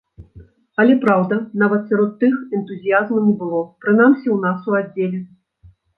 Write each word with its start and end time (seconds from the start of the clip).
Але, 0.83 0.93
праўда, 1.03 1.37
нават 1.63 1.85
сярод 1.93 2.15
тых 2.23 2.33
энтузіязму 2.61 3.21
не 3.27 3.33
было, 3.43 3.61
прынамсі 3.85 4.27
ў 4.37 4.39
нас 4.45 4.59
у 4.71 4.79
аддзеле. 4.81 5.21